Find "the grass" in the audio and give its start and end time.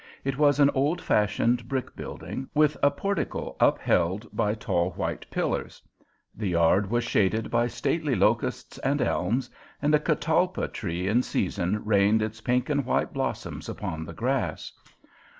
14.03-14.73